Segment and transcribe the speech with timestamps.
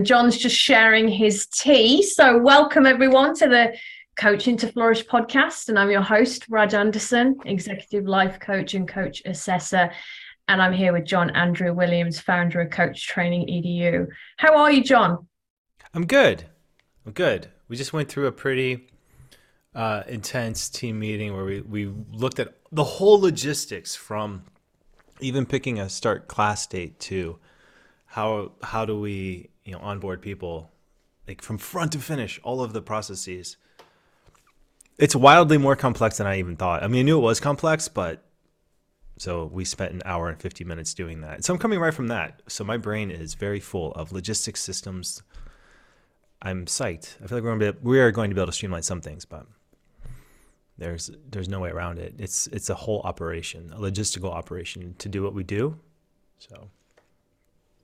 [0.00, 2.02] and John's just sharing his tea.
[2.02, 3.76] So, welcome everyone to the
[4.16, 5.68] Coaching to Flourish podcast.
[5.68, 9.90] And I'm your host, Raj Anderson, executive life coach and coach assessor.
[10.48, 14.06] And I'm here with John Andrew Williams, founder of Coach Training EDU.
[14.38, 15.28] How are you, John?
[15.92, 16.46] I'm good.
[17.04, 17.48] I'm good.
[17.68, 18.88] We just went through a pretty
[19.74, 24.44] uh, intense team meeting where we, we looked at the whole logistics from
[25.20, 27.38] even picking a start class date to
[28.06, 30.70] how how do we you know onboard people
[31.26, 33.56] like from front to finish all of the processes.
[34.98, 36.82] It's wildly more complex than i even thought.
[36.82, 38.24] I mean i knew it was complex but
[39.18, 41.44] so we spent an hour and 50 minutes doing that.
[41.44, 42.42] So i'm coming right from that.
[42.48, 45.22] So my brain is very full of logistics systems.
[46.42, 47.16] I'm psyched.
[47.22, 48.82] I feel like we're going to be, we are going to be able to streamline
[48.82, 49.46] some things but
[50.80, 52.14] there's there's no way around it.
[52.18, 55.78] It's it's a whole operation, a logistical operation to do what we do.
[56.38, 56.70] So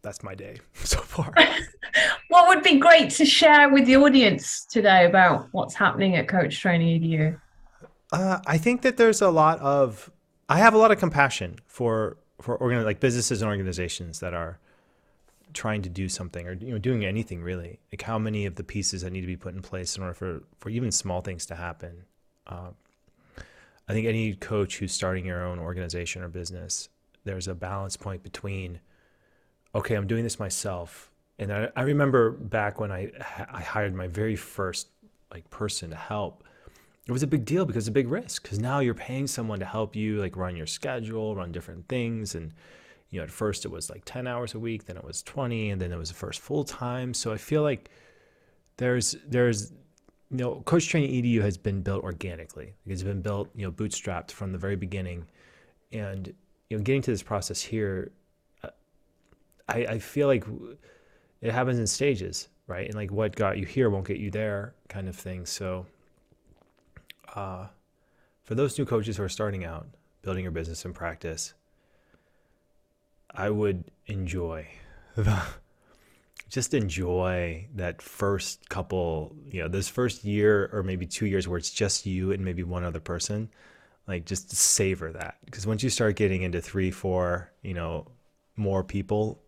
[0.06, 1.34] that's my day so far.
[2.28, 6.60] what would be great to share with the audience today about what's happening at Coach
[6.60, 7.40] Training EDU?
[8.12, 10.10] Uh, I think that there's a lot of
[10.48, 14.58] I have a lot of compassion for for organ like businesses and organizations that are
[15.52, 18.62] trying to do something or you know doing anything really like how many of the
[18.62, 21.46] pieces that need to be put in place in order for for even small things
[21.46, 22.04] to happen
[22.46, 22.70] uh,
[23.88, 26.88] I think any coach who's starting your own organization or business,
[27.24, 28.80] there's a balance point between,
[29.76, 31.10] okay, I'm doing this myself.
[31.38, 33.10] And I, I remember back when I,
[33.50, 34.88] I hired my very first
[35.30, 36.44] like person to help,
[37.06, 39.60] it was a big deal because it's a big risk because now you're paying someone
[39.60, 42.34] to help you like run your schedule, run different things.
[42.34, 42.52] And,
[43.10, 45.70] you know, at first it was like 10 hours a week, then it was 20,
[45.70, 47.14] and then it was the first full time.
[47.14, 47.90] So I feel like
[48.78, 49.72] there's, there's,
[50.30, 52.74] you know, Coach Training EDU has been built organically.
[52.86, 55.26] It's been built, you know, bootstrapped from the very beginning,
[55.92, 56.34] and
[56.68, 58.10] you know, getting to this process here,
[59.68, 60.44] I, I feel like
[61.40, 62.86] it happens in stages, right?
[62.86, 65.46] And like what got you here won't get you there, kind of thing.
[65.46, 65.86] So,
[67.34, 67.66] uh,
[68.44, 69.86] for those new coaches who are starting out,
[70.22, 71.54] building your business and practice,
[73.30, 74.68] I would enjoy
[75.16, 75.42] the
[76.48, 81.58] just enjoy that first couple, you know, this first year or maybe two years where
[81.58, 83.50] it's just you and maybe one other person.
[84.06, 88.06] Like just savor that because once you start getting into three, four, you know,
[88.54, 89.42] more people,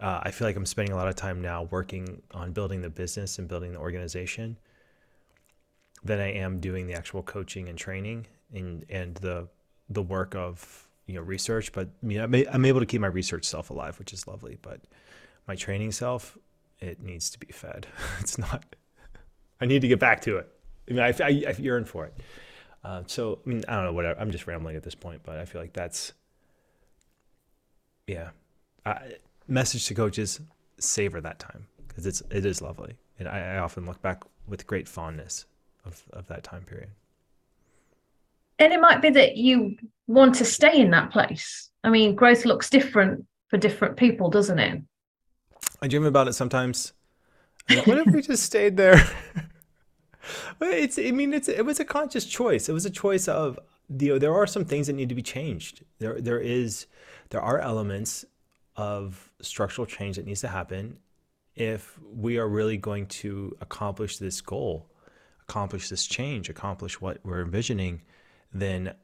[0.00, 2.90] uh, I feel like I'm spending a lot of time now working on building the
[2.90, 4.56] business and building the organization
[6.02, 9.48] than I am doing the actual coaching and training and and the
[9.90, 11.72] the work of you know research.
[11.72, 14.58] But I mean, I'm able to keep my research self alive, which is lovely.
[14.62, 14.80] But
[15.46, 16.38] my training self,
[16.78, 17.86] it needs to be fed.
[18.20, 18.64] it's not.
[19.60, 20.48] I need to get back to it.
[20.88, 22.14] I mean, I, I, I yearn for it.
[22.82, 23.92] Uh, so, I mean, I don't know.
[23.92, 24.18] Whatever.
[24.18, 26.14] I'm just rambling at this point, but I feel like that's,
[28.06, 28.30] yeah.
[28.86, 29.16] I,
[29.50, 30.40] message to coaches:
[30.78, 34.66] savor that time because it's it is lovely, and I, I often look back with
[34.66, 35.46] great fondness
[35.84, 36.90] of of that time period.
[38.58, 41.70] And it might be that you want to stay in that place.
[41.82, 44.82] I mean, growth looks different for different people, doesn't it?
[45.80, 46.92] I dream about it sometimes.
[47.70, 49.02] Like, what if we just stayed there?
[50.60, 50.98] it's.
[50.98, 51.48] I mean, it's.
[51.48, 52.68] It was a conscious choice.
[52.68, 53.58] It was a choice of
[53.98, 55.84] you know, there are some things that need to be changed.
[55.98, 56.86] There, there is,
[57.30, 58.24] there are elements
[58.80, 60.98] of structural change that needs to happen
[61.54, 64.86] if we are really going to accomplish this goal,
[65.46, 68.00] accomplish this change, accomplish what we're envisioning.
[68.52, 68.94] Then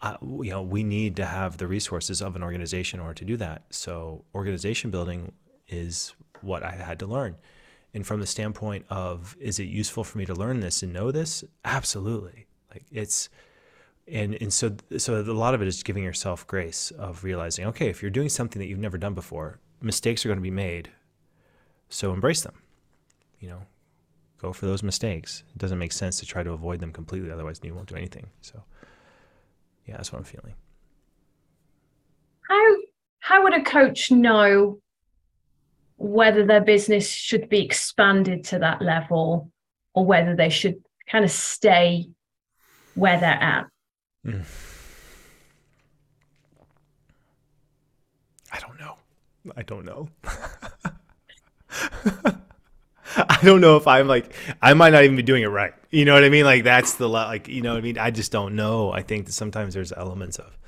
[0.00, 3.24] uh, you know we need to have the resources of an organization in order to
[3.24, 5.32] do that so organization building
[5.66, 7.36] is what I had to learn.
[7.94, 11.10] And from the standpoint of, is it useful for me to learn this and know
[11.10, 11.42] this?
[11.64, 12.46] Absolutely.
[12.70, 13.28] Like it's,
[14.10, 17.88] and and so so a lot of it is giving yourself grace of realizing, okay,
[17.88, 20.90] if you're doing something that you've never done before, mistakes are going to be made.
[21.88, 22.54] So embrace them.
[23.40, 23.62] You know,
[24.40, 25.42] go for those mistakes.
[25.54, 28.26] It doesn't make sense to try to avoid them completely, otherwise you won't do anything.
[28.40, 28.62] So,
[29.86, 30.54] yeah, that's what I'm feeling.
[32.48, 32.76] How
[33.20, 34.80] how would a coach know
[35.96, 39.50] whether their business should be expanded to that level
[39.94, 42.08] or whether they should kind of stay
[42.94, 43.66] where they're at.
[48.52, 48.96] I don't know.
[49.56, 50.08] I don't know.
[53.16, 55.72] I don't know if I'm like I might not even be doing it right.
[55.90, 56.44] You know what I mean?
[56.44, 57.98] Like that's the like you know what I mean.
[57.98, 58.92] I just don't know.
[58.92, 60.58] I think that sometimes there's elements of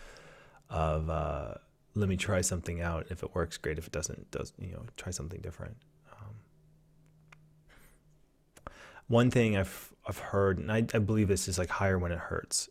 [0.71, 1.55] of uh,
[1.95, 3.07] let me try something out.
[3.11, 3.79] If it works, great.
[3.79, 5.77] If it doesn't, does you know, try something different.
[6.13, 6.35] Um,
[9.09, 12.19] one thing I've I've heard, and I, I believe this is like hire when it
[12.19, 12.69] hurts.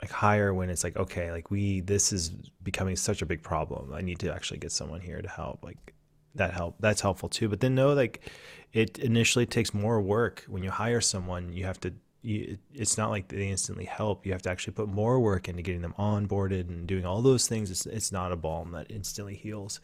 [0.00, 2.30] Like hire when it's like okay, like we this is
[2.62, 3.92] becoming such a big problem.
[3.92, 5.64] I need to actually get someone here to help.
[5.64, 5.94] Like
[6.34, 7.48] that help that's helpful too.
[7.48, 8.30] But then know like
[8.72, 11.52] it initially takes more work when you hire someone.
[11.52, 11.94] You have to.
[12.22, 14.26] You, it's not like they instantly help.
[14.26, 17.46] You have to actually put more work into getting them onboarded and doing all those
[17.46, 17.70] things.
[17.70, 19.80] It's it's not a balm that instantly heals.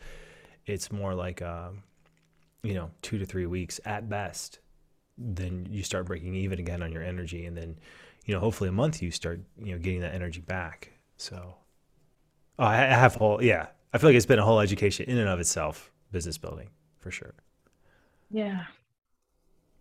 [0.66, 1.84] It's more like um,
[2.62, 4.60] you know, two to three weeks at best.
[5.18, 7.78] Then you start breaking even again on your energy, and then,
[8.24, 10.92] you know, hopefully a month you start you know getting that energy back.
[11.16, 11.56] So,
[12.58, 13.68] oh, I have whole yeah.
[13.92, 17.10] I feel like it's been a whole education in and of itself, business building for
[17.10, 17.34] sure.
[18.30, 18.64] Yeah.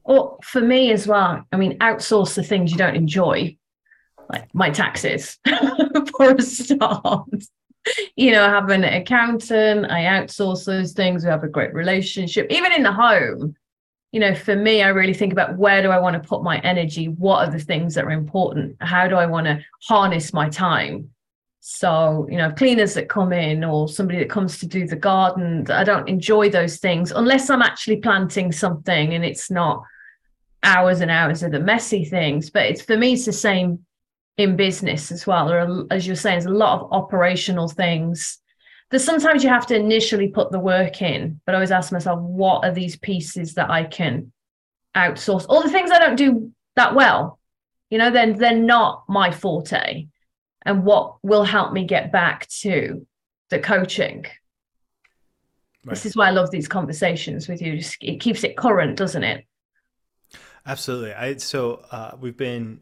[0.03, 3.57] Or for me as well, I mean, outsource the things you don't enjoy,
[4.29, 5.37] like my taxes
[6.17, 7.29] for a start.
[8.15, 12.47] You know, I have an accountant, I outsource those things, we have a great relationship,
[12.49, 13.55] even in the home.
[14.11, 16.59] You know, for me, I really think about where do I want to put my
[16.59, 17.07] energy?
[17.07, 18.75] What are the things that are important?
[18.81, 21.09] How do I want to harness my time?
[21.61, 25.65] So, you know, cleaners that come in or somebody that comes to do the garden,
[25.69, 29.83] I don't enjoy those things unless I'm actually planting something and it's not
[30.63, 32.49] hours and hours of the messy things.
[32.49, 33.85] But it's for me, it's the same
[34.37, 35.47] in business as well.
[35.47, 38.40] There are, as you're saying, there's a lot of operational things
[38.91, 41.39] that sometimes you have to initially put the work in.
[41.45, 44.31] But I always ask myself, what are these pieces that I can
[44.95, 45.45] outsource?
[45.47, 47.39] All the things I don't do that well,
[47.89, 50.07] you know, then they're not my forte
[50.63, 53.05] and what will help me get back to
[53.49, 54.25] the coaching.
[55.83, 55.95] Right.
[55.95, 57.81] This is why I love these conversations with you.
[58.01, 59.45] It keeps it current, doesn't it?
[60.65, 61.13] Absolutely.
[61.13, 62.81] I so uh, we've been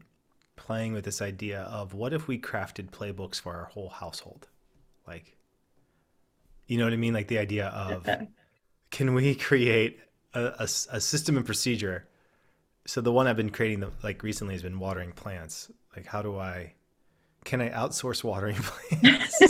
[0.56, 4.48] playing with this idea of what if we crafted playbooks for our whole household,
[5.06, 5.36] like,
[6.70, 7.12] you know what I mean?
[7.12, 8.08] Like the idea of
[8.92, 9.98] can we create
[10.34, 12.06] a, a, a system and procedure?
[12.86, 15.68] So the one I've been creating, the, like recently, has been watering plants.
[15.96, 16.74] Like, how do I
[17.44, 19.42] can I outsource watering plants?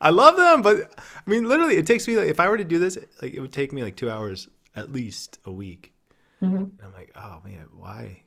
[0.00, 2.64] I love them, but I mean, literally, it takes me like if I were to
[2.64, 5.92] do this, like it would take me like two hours at least a week.
[6.40, 6.82] Mm-hmm.
[6.82, 8.22] I'm like, oh man, why,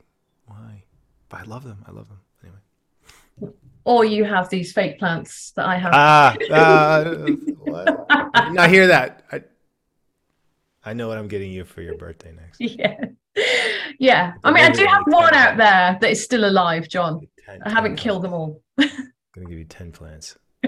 [0.45, 0.83] why?
[1.27, 1.83] But I love them.
[1.87, 2.59] I love them anyway.
[3.85, 5.91] Or you have these fake plants that I have.
[5.93, 7.25] Ah, uh.
[8.57, 9.23] I hear that.
[9.31, 9.41] I,
[10.83, 12.59] I know what I'm getting you for your birthday next.
[12.79, 12.95] Yeah
[13.99, 14.33] yeah.
[14.43, 17.27] I mean, I do have one out there that is still alive, John.
[17.45, 18.61] 10, I haven't killed them all.
[18.77, 18.89] I'm
[19.33, 20.37] going to give you 10 plants.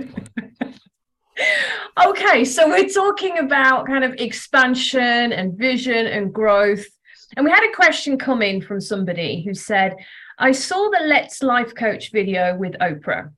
[2.05, 6.85] okay, so we're talking about kind of expansion and vision and growth.
[7.37, 9.95] And we had a question come in from somebody who said,
[10.37, 13.31] I saw the Let's Life Coach video with Oprah.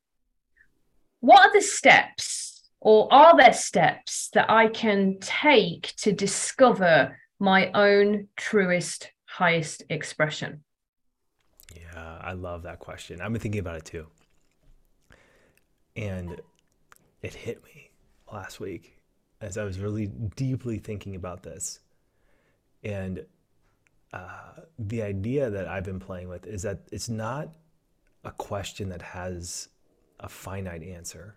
[1.19, 7.71] What are the steps, or are there steps that I can take to discover my
[7.71, 10.63] own truest highest expression?
[11.75, 13.21] Yeah, I love that question.
[13.21, 14.07] I've been thinking about it too.
[15.95, 16.41] And
[17.21, 17.91] it hit me
[18.31, 18.99] last week
[19.41, 21.79] as I was really deeply thinking about this.
[22.83, 23.25] And
[24.13, 27.49] uh, the idea that I've been playing with is that it's not
[28.23, 29.69] a question that has
[30.19, 31.35] a finite answer.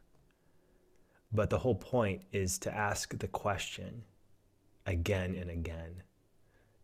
[1.32, 4.04] But the whole point is to ask the question
[4.86, 6.02] again and again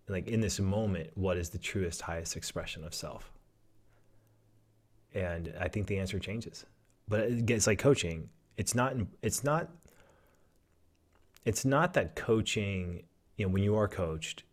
[0.09, 3.33] like in this moment, what is the truest, highest expression of self?
[5.15, 6.65] And I think the answer changes.
[7.09, 8.29] But it's like coaching.
[8.57, 8.95] It's not.
[9.23, 9.71] It's not.
[11.45, 13.03] It's not that coaching.
[13.37, 14.45] You know, when you are coached,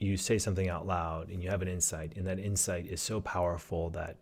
[0.00, 3.20] you say something out loud and you have an insight, and that insight is so
[3.20, 4.16] powerful that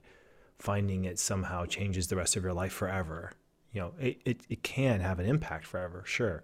[0.58, 3.32] finding it somehow changes the rest of your life forever.
[3.72, 6.42] You know, it, it, it can have an impact forever, sure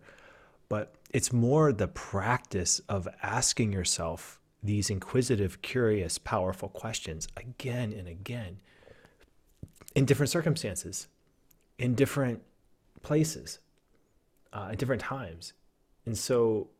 [0.68, 8.08] but it's more the practice of asking yourself these inquisitive, curious, powerful questions again and
[8.08, 8.58] again
[9.94, 11.06] in different circumstances,
[11.78, 12.42] in different
[13.02, 13.58] places,
[14.52, 15.52] uh, at different times.
[16.06, 16.70] And so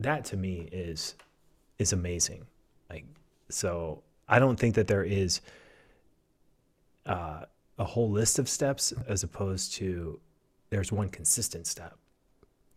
[0.00, 1.14] that to me is
[1.82, 2.46] is amazing.
[2.88, 3.04] Like
[3.50, 5.42] so I don't think that there is
[7.04, 7.42] uh,
[7.78, 10.18] a whole list of steps as opposed to
[10.70, 11.98] there's one consistent step.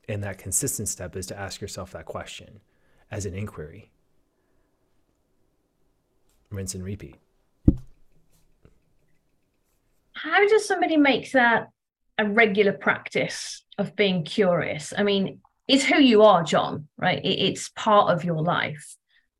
[0.09, 2.59] And that consistent step is to ask yourself that question
[3.09, 3.91] as an inquiry.
[6.49, 7.15] Rinse and repeat.
[10.13, 11.69] How does somebody make that
[12.17, 14.93] a regular practice of being curious?
[14.97, 17.19] I mean, it's who you are, John, right?
[17.23, 18.95] It's part of your life.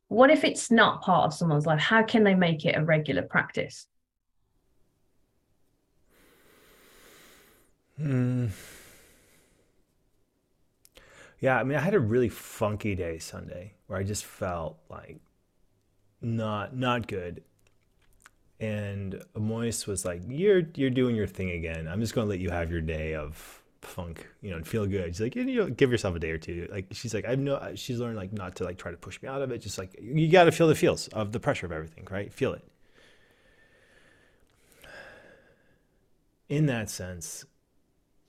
[0.08, 1.79] What if it's not part of someone's life?
[1.79, 3.88] How can they make it a regular practice?
[7.98, 8.48] Hmm.
[11.39, 15.20] Yeah, I mean, I had a really funky day Sunday where I just felt like
[16.22, 17.44] not not good.
[18.60, 21.88] And Moise was like, "You're you're doing your thing again.
[21.88, 24.86] I'm just going to let you have your day of funk, you know, and feel
[24.86, 25.08] good.
[25.08, 26.68] She's like, you know, give yourself a day or two.
[26.72, 29.30] Like she's like, I've no, she's learned like not to like try to push me
[29.30, 29.60] out of it.
[29.60, 32.32] Just like you got to feel the feels of the pressure of everything, right?
[32.32, 32.63] Feel it.
[36.48, 37.46] In that sense,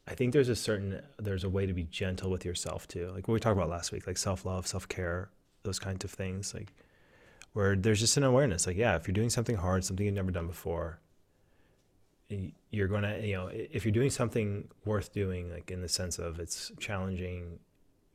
[0.08, 3.10] I think there's a certain there's a way to be gentle with yourself too.
[3.14, 5.30] Like what we talked about last week, like self love, self care,
[5.64, 6.54] those kinds of things.
[6.54, 6.72] Like
[7.52, 8.66] where there's just an awareness.
[8.66, 11.00] Like yeah, if you're doing something hard, something you've never done before,
[12.70, 16.40] you're gonna you know if you're doing something worth doing like in the sense of
[16.40, 17.58] it's challenging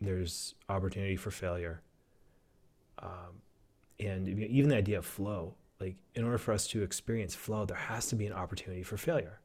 [0.01, 1.81] there's opportunity for failure
[2.99, 3.41] um,
[3.99, 7.77] and even the idea of flow like in order for us to experience flow there
[7.77, 9.39] has to be an opportunity for failure.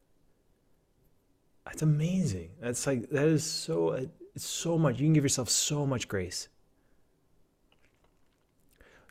[1.65, 2.51] That's amazing.
[2.61, 3.93] That's like that is so
[4.35, 6.49] it's so much you can give yourself so much grace.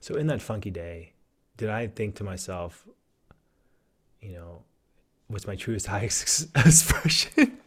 [0.01, 1.13] So in that funky day
[1.57, 2.87] did i think to myself
[4.21, 4.63] you know
[5.27, 7.31] what's my truest high expression?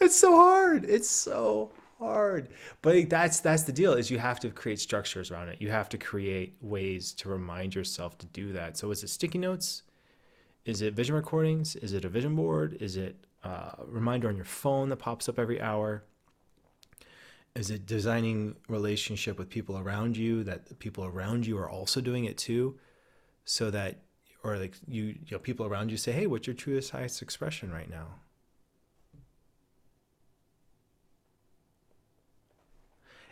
[0.00, 0.84] it's so hard.
[0.84, 2.48] It's so hard.
[2.82, 5.60] But that's that's the deal is you have to create structures around it.
[5.60, 8.76] You have to create ways to remind yourself to do that.
[8.76, 9.82] So is it sticky notes?
[10.64, 11.76] Is it vision recordings?
[11.76, 12.76] Is it a vision board?
[12.80, 16.04] Is it a reminder on your phone that pops up every hour?
[17.54, 22.26] Is it designing relationship with people around you that people around you are also doing
[22.26, 22.78] it too?
[23.44, 24.02] So that
[24.48, 27.72] or like you, you know, people around you say, "Hey, what's your truest, highest expression
[27.72, 28.06] right now?"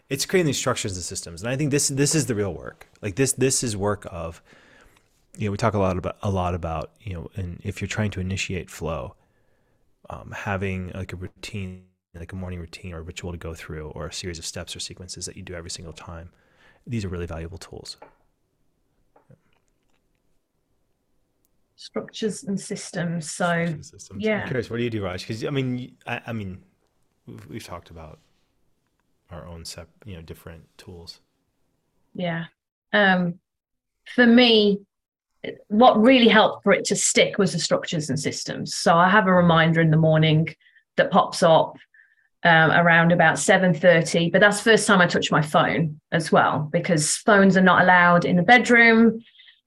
[0.09, 2.89] It's creating these structures and systems, and I think this this is the real work.
[3.03, 4.41] Like this this is work of,
[5.37, 7.89] you know, we talk a lot about a lot about you know, and if you're
[7.89, 9.17] trying to initiate flow,
[10.11, 13.89] um, having like a routine, like a morning routine or a ritual to go through,
[13.91, 16.31] or a series of steps or sequences that you do every single time,
[16.87, 17.97] these are really valuable tools.
[21.77, 23.31] Structures and systems.
[23.31, 24.25] So systems.
[24.25, 25.21] yeah, I'm curious, what do you do, Raj?
[25.21, 26.59] Because I mean, I, I mean,
[27.27, 28.19] we've, we've, talked about
[29.31, 31.21] our own sep, you know, different tools.
[32.15, 32.47] Yeah,
[32.93, 33.39] um,
[34.15, 34.81] for me,
[35.69, 38.75] what really helped for it to stick was the structures and systems.
[38.75, 40.49] So I have a reminder in the morning
[40.97, 41.77] that pops up
[42.43, 46.69] um, around about 7.30 but that's the first time i touch my phone as well
[46.71, 49.19] because phones are not allowed in the bedroom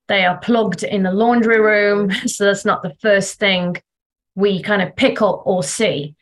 [0.10, 2.12] they are plugged in the laundry room.
[2.28, 3.78] So that's not the first thing
[4.36, 6.16] we kind of pick up or see.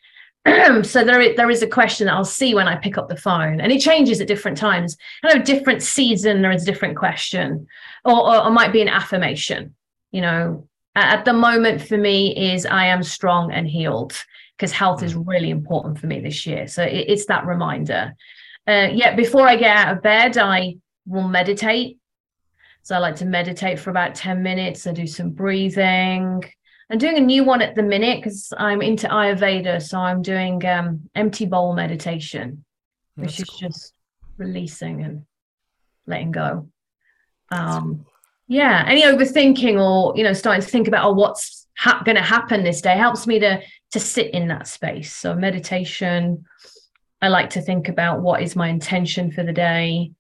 [0.84, 3.18] so there is, there is a question that I'll see when I pick up the
[3.18, 4.96] phone, and it changes at different times.
[5.24, 7.68] I know different season there is a different question,
[8.06, 9.76] or, or, or might be an affirmation.
[10.12, 14.14] You know, at the moment for me is I am strong and healed
[14.58, 15.28] because health is mm.
[15.28, 16.68] really important for me this year.
[16.68, 18.16] So it, it's that reminder.
[18.68, 22.00] Uh, yeah, before I get out of bed, I will meditate
[22.88, 24.88] so I like to meditate for about 10 minutes.
[24.88, 26.42] I do some breathing.
[26.90, 29.82] I'm doing a new one at the minute because I'm into Ayurveda.
[29.82, 32.64] So I'm doing um, empty bowl meditation,
[33.16, 33.70] which That's is cool.
[33.70, 33.94] just
[34.38, 35.26] releasing and
[36.06, 36.70] letting go.
[37.52, 38.06] Um.
[38.48, 42.22] Yeah, any overthinking or you know starting to think about oh what's ha- going to
[42.22, 45.14] happen this day helps me to to sit in that space.
[45.14, 46.46] So meditation.
[47.22, 50.12] I like to think about what is my intention for the day.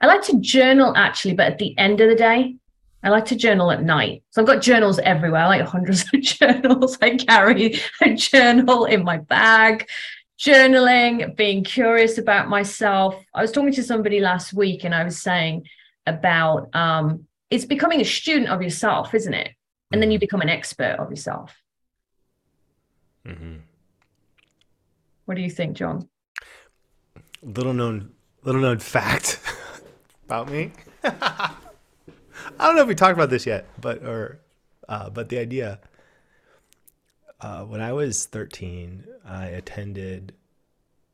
[0.00, 2.56] I like to journal actually, but at the end of the day,
[3.02, 4.22] I like to journal at night.
[4.30, 6.98] So I've got journals everywhere, like hundreds of journals.
[7.00, 9.88] I carry a journal in my bag,
[10.38, 13.14] journaling, being curious about myself.
[13.34, 15.66] I was talking to somebody last week and I was saying
[16.06, 19.50] about um, it's becoming a student of yourself, isn't it?
[19.92, 20.20] And then you mm-hmm.
[20.20, 21.54] become an expert of yourself.
[23.26, 23.56] Mm-hmm.
[25.24, 26.08] What do you think, John?
[27.42, 28.10] Little known,
[28.42, 29.40] little known fact.
[30.30, 30.70] about me.
[31.02, 31.50] I
[32.60, 34.38] don't know if we talked about this yet, but or
[34.88, 35.80] uh, but the idea.
[37.40, 40.34] Uh, when I was 13, I attended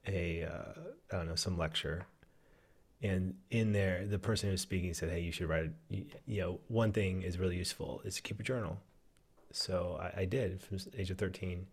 [0.06, 0.80] a uh,
[1.10, 2.04] I don't know some lecture,
[3.00, 5.70] and in there, the person who was speaking said, "Hey, you should write.
[5.88, 8.80] You, you know, one thing is really useful is to keep a journal."
[9.50, 11.66] So I, I did from the age of 13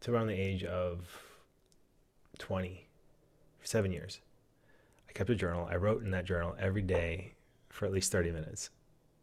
[0.00, 1.06] to around the age of
[2.38, 2.88] 20,
[3.62, 4.18] seven years.
[5.10, 5.68] I kept a journal.
[5.68, 7.34] I wrote in that journal every day
[7.68, 8.70] for at least 30 minutes.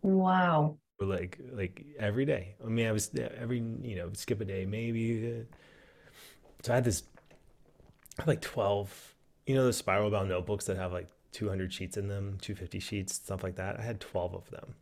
[0.02, 0.78] Wow.
[1.00, 2.56] Like like every day.
[2.64, 5.46] I mean, I was every you know skip a day maybe.
[6.64, 7.04] So I had this
[8.20, 9.16] I had like 12
[9.46, 13.14] you know the spiral bound notebooks that have like 200 sheets in them, 250 sheets,
[13.14, 13.80] stuff like that.
[13.80, 14.76] I had 12 of them.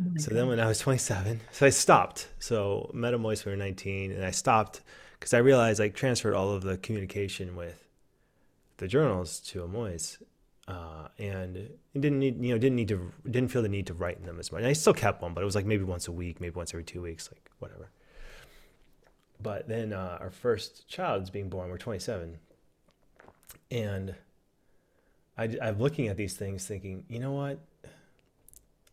[0.00, 0.36] Oh so God.
[0.36, 2.28] then when I was 27, so I stopped.
[2.40, 4.80] So met a moist when we were 19 and I stopped
[5.20, 7.86] because I realized I transferred all of the communication with
[8.82, 10.18] the journals to Amois,
[10.66, 14.18] uh, and didn't need you know didn't need to didn't feel the need to write
[14.18, 14.58] in them as much.
[14.58, 16.74] And I still kept one, but it was like maybe once a week, maybe once
[16.74, 17.90] every two weeks, like whatever.
[19.40, 21.70] but then uh, our first child's being born.
[21.70, 22.38] We're 27,
[23.70, 24.14] and
[25.38, 27.60] I, I'm looking at these things, thinking, you know what?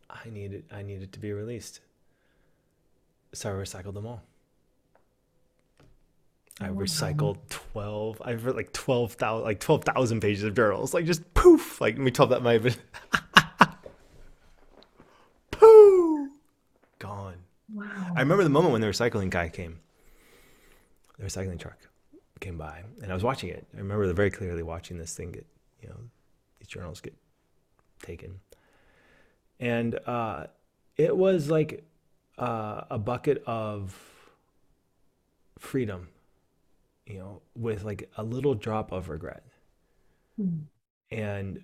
[0.10, 0.65] I need it.
[0.72, 1.81] I need it to be released.
[3.34, 4.24] So I recycled them all.
[6.61, 11.79] I recycled 12, I've read like 12,000, like 12,000 pages of journals, like just poof,
[11.79, 12.57] like me told that my
[15.51, 16.29] poof,
[16.99, 17.37] gone.
[17.73, 18.13] Wow.
[18.15, 19.79] I remember the moment when the recycling guy came,
[21.17, 21.77] the recycling truck
[22.41, 23.65] came by and I was watching it.
[23.73, 25.45] I remember very clearly watching this thing get,
[25.81, 25.95] you know,
[26.59, 27.13] these journals get
[28.01, 28.41] taken.
[29.61, 30.47] And uh,
[30.97, 31.85] it was like
[32.37, 33.97] uh, a bucket of
[35.57, 36.09] freedom
[37.09, 39.43] you know, with like a little drop of regret.
[40.39, 40.61] Mm.
[41.11, 41.63] And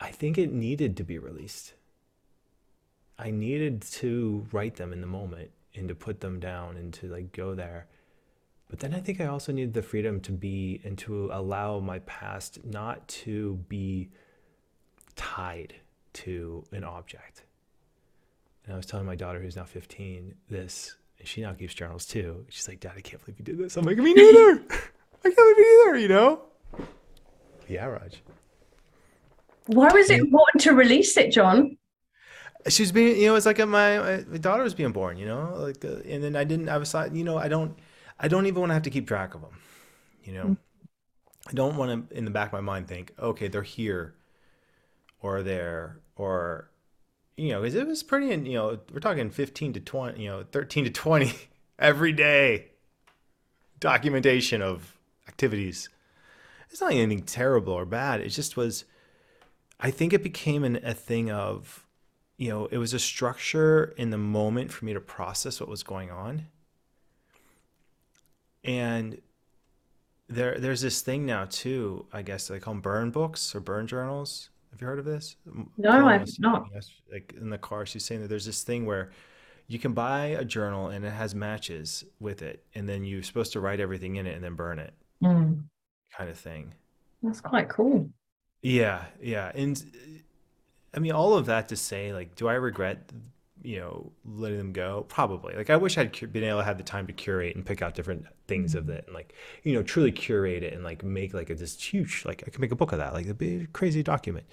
[0.00, 1.74] I think it needed to be released.
[3.18, 7.08] I needed to write them in the moment and to put them down and to
[7.08, 7.86] like go there.
[8.68, 12.00] But then I think I also needed the freedom to be and to allow my
[12.00, 14.08] past not to be
[15.14, 15.74] tied
[16.14, 17.44] to an object.
[18.64, 22.04] And I was telling my daughter, who's now 15, this and she now keeps journals
[22.04, 22.44] too.
[22.50, 23.78] She's like, Dad, I can't believe you did this.
[23.78, 24.62] I'm like, me neither.
[24.70, 26.42] I can't believe you either, you know?
[27.66, 28.22] Yeah, Raj.
[29.68, 31.78] Why was it important to release it, John?
[32.68, 35.54] She was being, you know, it's like my, my daughter was being born, you know,
[35.56, 37.74] like, uh, and then I didn't, I was like, you know, I don't,
[38.20, 39.58] I don't even want to have to keep track of them,
[40.24, 40.44] you know?
[40.44, 41.48] Mm-hmm.
[41.48, 44.14] I don't want to, in the back of my mind, think, okay, they're here
[45.22, 46.68] or there, or
[47.36, 50.44] you know, because it was pretty, you know, we're talking 15 to 20, you know,
[50.52, 51.32] 13 to 20
[51.78, 52.66] every day
[53.80, 54.96] documentation of
[55.28, 55.88] activities.
[56.70, 58.20] It's not anything terrible or bad.
[58.20, 58.84] It just was,
[59.80, 61.86] I think it became an, a thing of,
[62.36, 65.82] you know, it was a structure in the moment for me to process what was
[65.82, 66.46] going on.
[68.62, 69.20] And
[70.28, 73.86] there, there's this thing now too, I guess they call them burn books or burn
[73.86, 75.36] journals have you heard of this?
[75.78, 76.66] No, I've not.
[77.12, 79.12] Like in the car, she's saying that there's this thing where
[79.68, 83.52] you can buy a journal and it has matches with it, and then you're supposed
[83.52, 85.62] to write everything in it and then burn it, mm.
[86.16, 86.74] kind of thing.
[87.22, 88.10] That's quite cool.
[88.62, 89.80] Yeah, yeah, and
[90.92, 93.12] I mean all of that to say, like, do I regret
[93.64, 95.06] you know letting them go?
[95.08, 95.54] Probably.
[95.54, 97.94] Like i wish i'd been able to have the time to curate and pick out
[97.94, 98.92] different things of mm-hmm.
[98.92, 102.24] it and like you know truly curate it and like make like a this huge
[102.26, 104.46] like i could make a book of that like a big crazy document.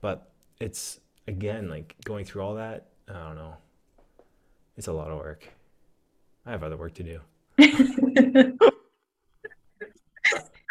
[0.00, 3.56] But it's again like going through all that i don't know.
[4.76, 5.48] It's a lot of work.
[6.46, 7.20] I have other work to do.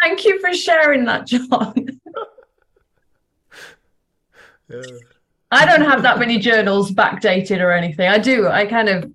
[0.01, 1.73] Thank you for sharing that john.
[4.69, 4.81] Yeah.
[5.53, 8.07] I don't have that many journals backdated or anything.
[8.07, 8.47] I do.
[8.47, 9.11] I kind of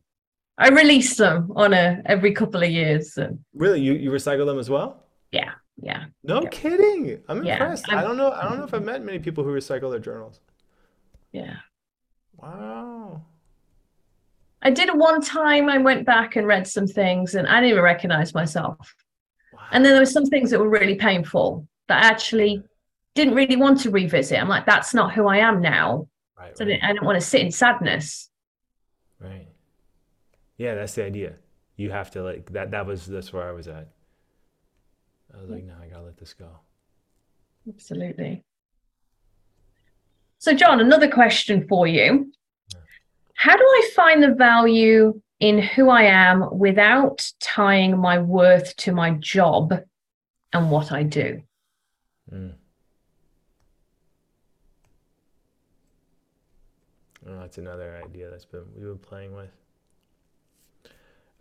[0.58, 3.14] I release them on a every couple of years.
[3.14, 3.38] So.
[3.54, 5.04] Really, you you recycle them as well?
[5.30, 6.06] Yeah, yeah.
[6.24, 6.48] No yeah.
[6.48, 7.20] kidding.
[7.28, 7.86] I'm yeah, impressed.
[7.88, 8.32] I'm, I do not know.
[8.32, 10.40] I don't know if I've met many people who recycle their journals.
[11.32, 11.56] Yeah.
[12.36, 13.22] Wow.
[14.60, 15.68] I did one time.
[15.68, 18.94] I went back and read some things, and I didn't even recognize myself.
[19.52, 19.60] Wow.
[19.70, 22.62] And then there were some things that were really painful that I actually
[23.14, 24.40] didn't really want to revisit.
[24.40, 26.08] I'm like, that's not who I am now.
[26.38, 26.56] Right.
[26.56, 26.80] So right.
[26.82, 28.30] I don't want to sit in sadness.
[29.20, 29.48] Right.
[30.56, 31.34] Yeah, that's the idea.
[31.76, 32.70] You have to like that.
[32.72, 33.88] That was that's where I was at.
[35.34, 36.48] I was like, no, I gotta let this go.
[37.68, 38.44] Absolutely.
[40.38, 42.32] So, John, another question for you.
[43.34, 48.92] How do I find the value in who I am without tying my worth to
[48.92, 49.74] my job
[50.52, 51.42] and what I do?
[52.32, 52.54] Mm.
[57.36, 59.50] That's another idea that's been we've been playing with.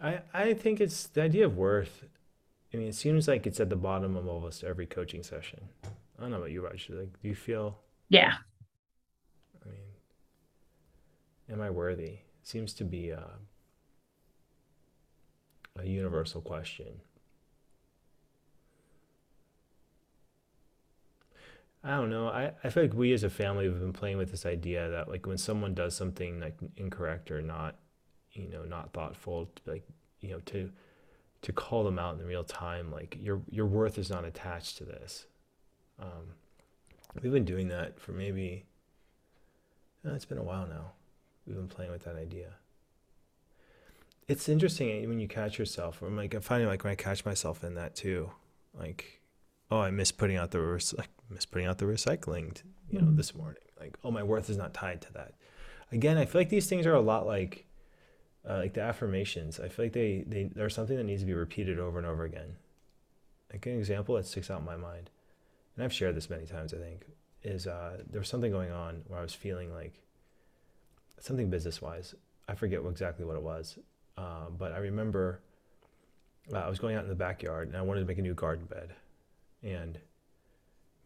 [0.01, 2.03] I I think it's the idea of worth.
[2.73, 5.61] I mean, it seems like it's at the bottom of almost every coaching session.
[5.83, 6.89] I don't know about you, Raj.
[6.89, 7.77] Like, do you feel?
[8.09, 8.33] Yeah.
[9.65, 9.77] I mean,
[11.49, 12.19] am I worthy?
[12.43, 13.29] Seems to be a,
[15.79, 17.01] a universal question.
[21.83, 22.27] I don't know.
[22.27, 25.09] I, I feel like we as a family have been playing with this idea that
[25.09, 27.75] like when someone does something like incorrect or not,
[28.33, 29.83] you know, not thoughtful, like
[30.19, 30.69] you know, to
[31.43, 34.85] to call them out in real time, like your your worth is not attached to
[34.85, 35.27] this.
[35.99, 36.33] Um,
[37.21, 38.65] we've been doing that for maybe
[40.05, 40.91] uh, it's been a while now.
[41.45, 42.53] We've been playing with that idea.
[44.27, 46.01] It's interesting eh, when you catch yourself.
[46.01, 48.31] I'm like I'm finding like when I catch myself in that too,
[48.77, 49.21] like
[49.71, 50.59] oh I miss putting out the
[50.97, 53.15] like miss putting out the recycling, you know, mm-hmm.
[53.17, 53.61] this morning.
[53.79, 55.33] Like, oh, my worth is not tied to that.
[55.91, 57.67] Again, I feel like these things are a lot like
[58.47, 59.59] uh, like the affirmations.
[59.59, 62.23] I feel like they they there's something that needs to be repeated over and over
[62.23, 62.55] again.
[63.51, 65.09] Like an example that sticks out in my mind,
[65.75, 66.73] and I've shared this many times.
[66.73, 67.05] I think
[67.43, 70.01] is uh, there was something going on where I was feeling like
[71.19, 72.15] something business wise.
[72.47, 73.77] I forget exactly what it was,
[74.17, 75.41] uh, but I remember
[76.53, 78.33] uh, I was going out in the backyard and I wanted to make a new
[78.33, 78.93] garden bed,
[79.63, 79.99] and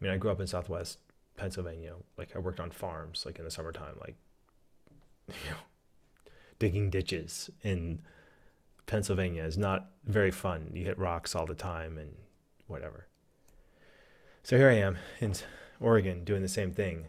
[0.02, 0.98] I mean I grew up in Southwest
[1.36, 1.94] Pennsylvania.
[2.18, 4.16] Like I worked on farms, like in the summertime, like
[5.28, 5.56] you know
[6.58, 8.00] digging ditches in
[8.86, 10.70] Pennsylvania is not very fun.
[10.74, 12.14] You hit rocks all the time and
[12.66, 13.06] whatever.
[14.42, 15.34] So here I am in
[15.80, 17.06] Oregon doing the same thing.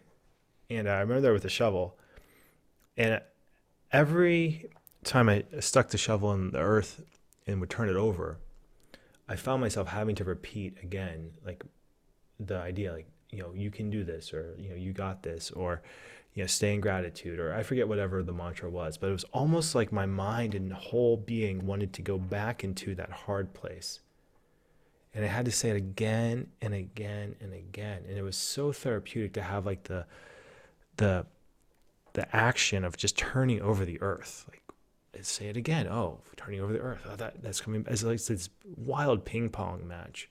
[0.69, 1.97] And I remember there with a shovel.
[2.95, 3.21] And
[3.91, 4.69] every
[5.03, 7.01] time I stuck the shovel in the earth
[7.47, 8.38] and would turn it over,
[9.27, 11.63] I found myself having to repeat again, like
[12.47, 15.51] the idea, like, you know, you can do this, or, you know, you got this,
[15.51, 15.82] or,
[16.34, 19.25] you know, stay in gratitude, or I forget whatever the mantra was, but it was
[19.25, 23.99] almost like my mind and whole being wanted to go back into that hard place.
[25.15, 28.01] And I had to say it again and again and again.
[28.08, 30.06] And it was so therapeutic to have like the
[30.97, 31.27] the
[32.13, 34.45] the action of just turning over the earth.
[34.49, 34.63] Like
[35.23, 35.88] say it again.
[35.88, 37.01] Oh, turning over the earth.
[37.10, 40.29] Oh, that that's coming as like this wild ping pong match.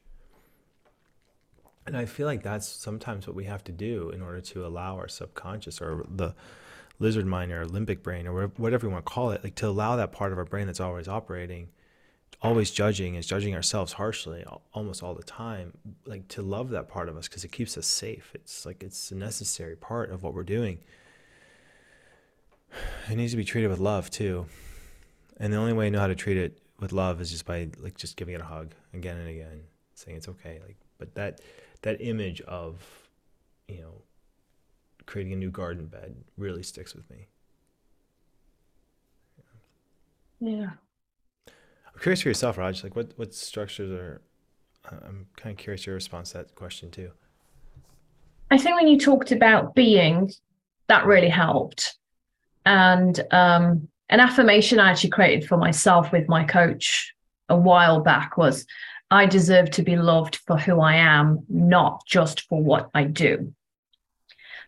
[1.87, 4.97] And I feel like that's sometimes what we have to do in order to allow
[4.97, 6.35] our subconscious or the
[6.99, 9.97] lizard mind or limbic brain or whatever you want to call it, like to allow
[9.97, 11.69] that part of our brain that's always operating,
[12.41, 15.73] always judging, is judging ourselves harshly almost all the time,
[16.07, 18.31] like to love that part of us because it keeps us safe.
[18.35, 20.79] It's like it's a necessary part of what we're doing.
[23.11, 24.47] It needs to be treated with love too.
[25.39, 27.69] And the only way I know how to treat it with love is just by
[27.79, 29.63] like just giving it a hug again and again,
[29.95, 30.61] saying it's okay.
[30.65, 31.41] Like, but that
[31.83, 33.09] that image of,
[33.69, 34.03] you know,
[35.07, 37.27] creating a new garden bed really sticks with me.
[40.41, 40.71] Yeah.
[41.47, 42.83] I'm curious for yourself, Raj.
[42.83, 44.23] Like, what what structures are?
[44.91, 47.13] I'm kind of curious your response to that question too.
[48.51, 50.33] I think when you talked about being,
[50.89, 51.97] that really helped,
[52.67, 57.15] and um, an affirmation I actually created for myself with my coach
[57.49, 58.67] a while back was
[59.13, 63.53] I deserve to be loved for who I am, not just for what I do.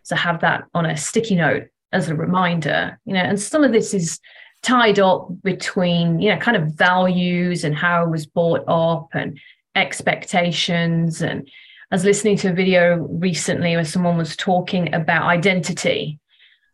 [0.03, 3.71] So have that on a sticky note as a reminder, you know, and some of
[3.71, 4.19] this is
[4.61, 9.39] tied up between, you know, kind of values and how I was brought up and
[9.73, 11.23] expectations.
[11.23, 11.49] And
[11.89, 16.19] I was listening to a video recently where someone was talking about identity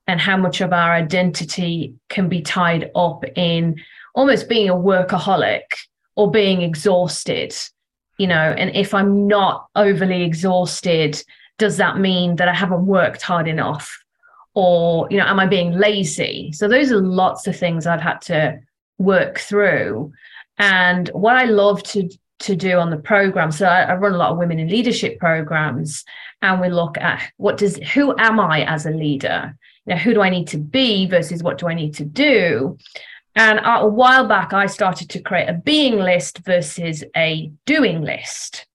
[0.08, 3.78] and how much of our identity can be tied up in
[4.14, 5.62] almost being a workaholic
[6.16, 7.54] or being exhausted
[8.18, 11.22] you know and if i'm not overly exhausted
[11.62, 14.04] does that mean that i haven't worked hard enough?
[14.56, 16.52] Or you know am i being lazy?
[16.54, 18.60] So those are lots of things i've had to
[18.98, 20.12] work through.
[20.58, 24.18] And what i love to to do on the program so I, I run a
[24.18, 26.04] lot of women in leadership programs
[26.42, 29.56] and we look at what does who am i as a leader?
[29.86, 32.78] You know who do i need to be versus what do i need to do
[33.36, 38.66] and a while back, I started to create a being list versus a doing list.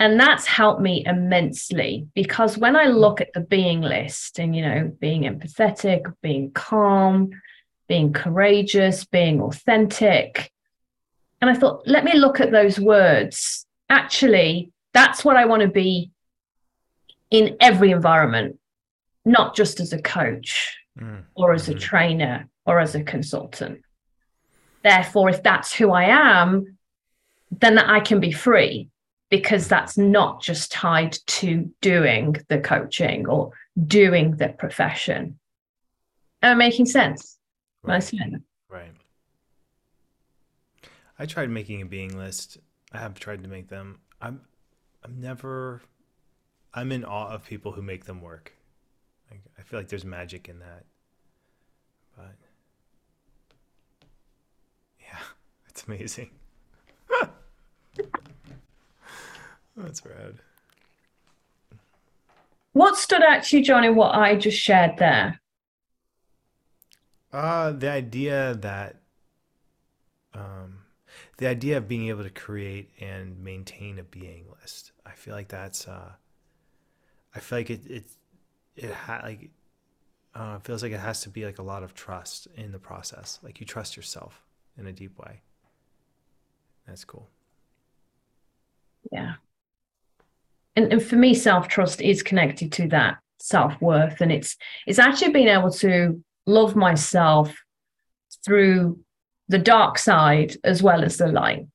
[0.00, 4.62] And that's helped me immensely because when I look at the being list and, you
[4.62, 7.30] know, being empathetic, being calm,
[7.86, 10.50] being courageous, being authentic,
[11.40, 13.66] and I thought, let me look at those words.
[13.88, 16.10] Actually, that's what I want to be
[17.30, 18.58] in every environment,
[19.24, 21.22] not just as a coach mm.
[21.34, 21.80] or as a mm.
[21.80, 23.82] trainer or as a consultant.
[24.82, 26.78] Therefore, if that's who I am,
[27.50, 28.88] then I can be free
[29.28, 33.52] because that's not just tied to doing the coaching or
[33.86, 35.38] doing the profession.
[36.42, 37.38] Am I making sense?
[38.68, 38.82] Right.
[38.82, 38.92] right.
[41.18, 42.58] I tried making a being list.
[42.92, 44.00] I have tried to make them.
[44.20, 44.40] I'm
[45.04, 45.82] I'm never
[46.72, 48.52] I'm in awe of people who make them work.
[49.58, 50.84] I feel like there's magic in that.
[52.16, 52.36] But
[55.00, 55.18] yeah,
[55.68, 56.30] It's amazing.
[59.76, 60.34] That's rad.
[62.72, 65.40] What stood out to you, Johnny, what I just shared there?
[67.32, 68.96] Uh, the idea that,
[70.34, 70.78] um,
[71.38, 74.92] the idea of being able to create and maintain a being list.
[75.06, 76.12] I feel like that's, uh,
[77.34, 78.04] I feel like it, it,
[78.80, 79.50] it ha- like,
[80.34, 83.38] uh, feels like it has to be like a lot of trust in the process.
[83.42, 84.42] Like you trust yourself
[84.78, 85.40] in a deep way.
[86.86, 87.28] That's cool.
[89.12, 89.34] Yeah.
[90.76, 94.98] And, and for me, self trust is connected to that self worth, and it's it's
[94.98, 97.54] actually being able to love myself
[98.44, 98.98] through
[99.48, 101.66] the dark side as well as the light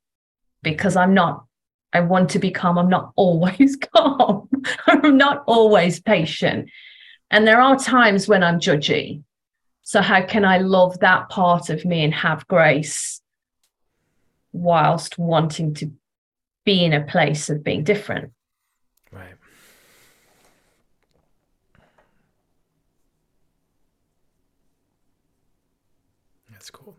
[0.63, 1.45] because I'm not,
[1.93, 2.77] I want to be calm.
[2.77, 4.49] I'm not always calm.
[4.87, 6.69] I'm not always patient.
[7.31, 9.23] And there are times when I'm judgy.
[9.81, 13.21] So, how can I love that part of me and have grace
[14.51, 15.91] whilst wanting to
[16.65, 18.31] be in a place of being different?
[19.11, 19.35] Right.
[26.51, 26.95] That's cool.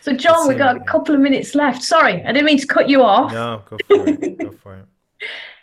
[0.00, 1.82] So, John, we've got a couple of minutes left.
[1.82, 3.32] Sorry, I didn't mean to cut you off.
[3.32, 4.38] No, go for it.
[4.38, 4.86] go for it.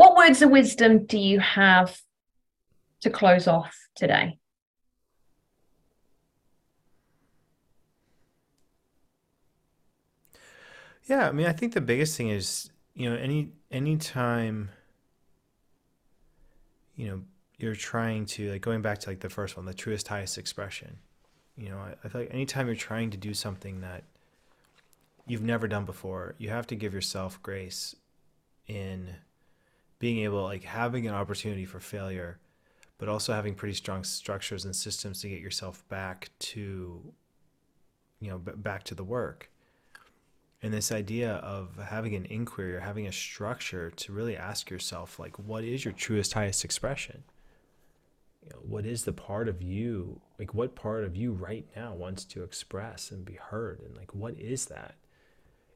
[0.00, 2.00] What words of wisdom do you have
[3.02, 4.38] to close off today?
[11.04, 14.70] Yeah, I mean, I think the biggest thing is, you know, any any time,
[16.96, 17.20] you know,
[17.58, 20.96] you're trying to like going back to like the first one, the truest, highest expression.
[21.58, 24.04] You know, I, I feel like anytime you're trying to do something that
[25.26, 27.94] you've never done before, you have to give yourself grace
[28.66, 29.16] in
[30.00, 32.40] being able like having an opportunity for failure
[33.00, 37.02] but also having pretty strong structures and systems to get yourself back to
[38.20, 39.50] you know back to the work.
[40.62, 45.18] And this idea of having an inquiry or having a structure to really ask yourself
[45.18, 47.24] like what is your truest highest expression?
[48.42, 51.94] You know, what is the part of you like what part of you right now
[51.94, 53.80] wants to express and be heard?
[53.80, 54.96] And like what is that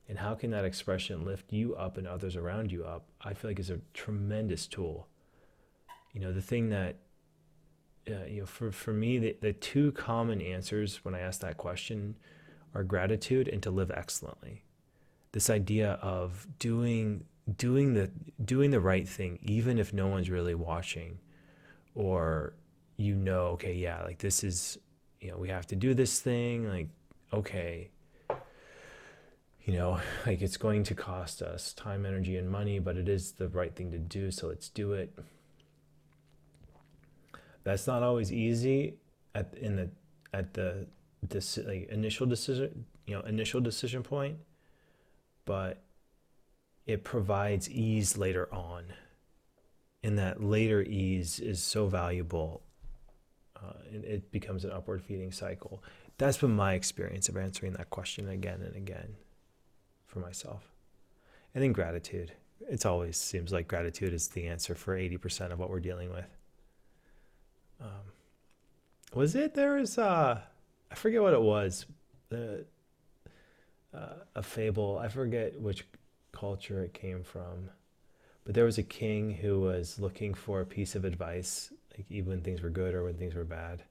[0.08, 3.06] and how can that expression lift you up and others around you up?
[3.22, 5.08] I feel like is a tremendous tool.
[6.12, 6.96] You know the thing that
[8.08, 11.56] uh, you know for, for me the, the two common answers when i ask that
[11.56, 12.14] question
[12.74, 14.62] are gratitude and to live excellently.
[15.32, 17.24] This idea of doing
[17.56, 18.10] doing the
[18.44, 21.18] doing the right thing even if no one's really watching
[21.94, 22.54] or
[22.96, 24.78] you know okay yeah like this is
[25.20, 26.88] you know we have to do this thing like
[27.34, 27.90] okay
[29.64, 33.32] you know, like it's going to cost us time, energy, and money, but it is
[33.32, 34.30] the right thing to do.
[34.30, 35.16] So let's do it.
[37.64, 38.94] That's not always easy
[39.34, 39.90] at in the
[40.32, 40.86] at the
[41.22, 44.36] this like initial decision, you know, initial decision point,
[45.46, 45.82] but
[46.86, 48.84] it provides ease later on.
[50.02, 52.60] And that later ease is so valuable.
[53.56, 55.82] Uh, and it becomes an upward feeding cycle.
[56.18, 59.16] That's been my experience of answering that question again and again
[60.14, 60.70] for myself.
[61.54, 62.32] And then gratitude.
[62.70, 66.30] It always seems like gratitude is the answer for 80% of what we're dealing with.
[67.80, 68.12] Um,
[69.12, 69.54] was it?
[69.54, 70.40] There was, uh,
[70.90, 71.84] I forget what it was.
[72.28, 72.64] The,
[73.92, 74.98] uh, a fable.
[74.98, 75.84] I forget which
[76.32, 77.70] culture it came from.
[78.44, 82.30] But there was a king who was looking for a piece of advice, like even
[82.30, 83.82] when things were good or when things were bad.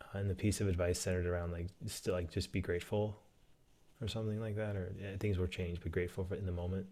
[0.00, 3.20] Uh, and the piece of advice centered around like still like just be grateful
[4.00, 5.80] or something like that, or yeah, things will change.
[5.80, 6.86] Be grateful for it in the moment.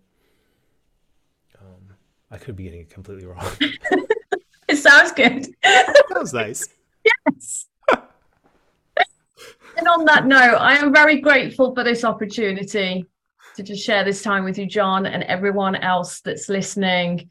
[1.60, 1.94] Um,
[2.30, 3.46] I could be getting it completely wrong.
[4.68, 5.46] it sounds good.
[6.12, 6.68] sounds nice.
[7.36, 7.66] Yes.
[9.76, 13.04] and on that note, I am very grateful for this opportunity
[13.56, 17.30] to just share this time with you, John, and everyone else that's listening.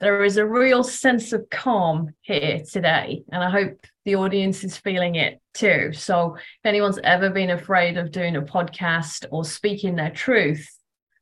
[0.00, 4.78] There is a real sense of calm here today, and I hope the audience is
[4.78, 5.92] feeling it too.
[5.92, 10.66] So if anyone's ever been afraid of doing a podcast or speaking their truth,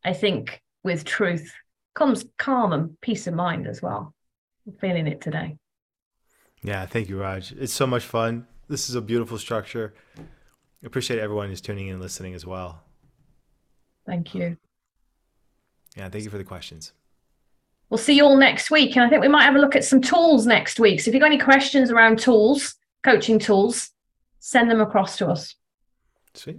[0.04, 1.52] I think with truth
[1.96, 4.14] comes calm and peace of mind as well.
[4.64, 5.56] I'm feeling it today.
[6.62, 7.50] Yeah, thank you, Raj.
[7.52, 8.46] It's so much fun.
[8.68, 9.94] This is a beautiful structure.
[10.84, 12.84] Appreciate everyone who's tuning in and listening as well.
[14.06, 14.56] Thank you.
[15.96, 16.92] Yeah, thank you for the questions.
[17.90, 18.96] We'll see you all next week.
[18.96, 21.00] And I think we might have a look at some tools next week.
[21.00, 23.90] So if you've got any questions around tools, coaching tools,
[24.40, 25.54] send them across to us.
[26.34, 26.58] Sweet.